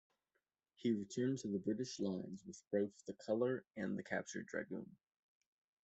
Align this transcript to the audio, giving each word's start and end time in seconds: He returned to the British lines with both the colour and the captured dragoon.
He 0.77 0.93
returned 0.93 1.37
to 1.41 1.47
the 1.49 1.59
British 1.59 1.99
lines 1.99 2.43
with 2.43 2.59
both 2.71 3.05
the 3.05 3.13
colour 3.13 3.63
and 3.77 3.99
the 3.99 4.03
captured 4.03 4.47
dragoon. 4.47 4.95